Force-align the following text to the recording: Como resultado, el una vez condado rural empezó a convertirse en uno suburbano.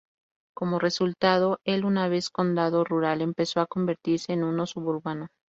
Como 0.55 0.79
resultado, 0.79 1.59
el 1.63 1.85
una 1.85 2.07
vez 2.07 2.31
condado 2.31 2.83
rural 2.83 3.21
empezó 3.21 3.61
a 3.61 3.67
convertirse 3.67 4.33
en 4.33 4.43
uno 4.43 4.65
suburbano. 4.65 5.27